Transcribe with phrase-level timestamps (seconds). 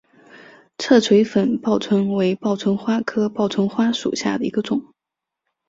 [0.79, 4.81] 俯垂粉报春为报春花科报春花属下的一个种。